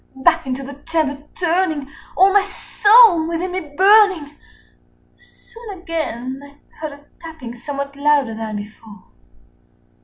[0.15, 4.33] 30 Back into the chamber turning, all my soul within me burning,
[5.15, 9.03] Soon again I heard a tapping somewhat louder than before.